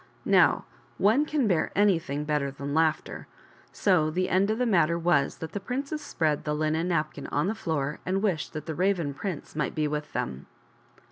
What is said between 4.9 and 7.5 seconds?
was that the princess spread the linen napkin on